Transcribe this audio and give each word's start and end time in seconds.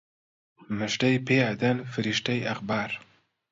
موژدەی 0.77 1.23
پێ 1.25 1.37
ئەدەن 1.47 1.77
فریشتەی 1.91 2.45
ئەخبار 2.47 2.91